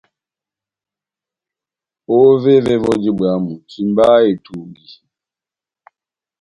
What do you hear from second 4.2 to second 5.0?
etungi.